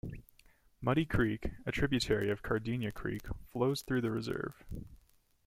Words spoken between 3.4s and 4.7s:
flows through the reserve.